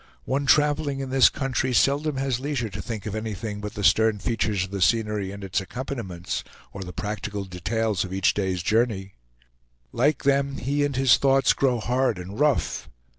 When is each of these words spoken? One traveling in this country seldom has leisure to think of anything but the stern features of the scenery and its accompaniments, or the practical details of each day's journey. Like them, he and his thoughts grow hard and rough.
One 0.25 0.47
traveling 0.47 0.99
in 0.99 1.11
this 1.11 1.29
country 1.29 1.75
seldom 1.75 2.17
has 2.17 2.39
leisure 2.39 2.69
to 2.71 2.81
think 2.81 3.05
of 3.05 3.13
anything 3.13 3.61
but 3.61 3.75
the 3.75 3.83
stern 3.83 4.17
features 4.17 4.63
of 4.65 4.71
the 4.71 4.81
scenery 4.81 5.29
and 5.31 5.43
its 5.43 5.61
accompaniments, 5.61 6.43
or 6.73 6.83
the 6.83 6.91
practical 6.91 7.43
details 7.45 8.03
of 8.03 8.11
each 8.11 8.33
day's 8.33 8.63
journey. 8.63 9.13
Like 9.91 10.23
them, 10.23 10.57
he 10.57 10.83
and 10.83 10.95
his 10.95 11.17
thoughts 11.17 11.53
grow 11.53 11.79
hard 11.79 12.17
and 12.17 12.39
rough. 12.39 12.89